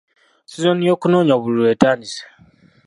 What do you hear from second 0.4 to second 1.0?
Sizoni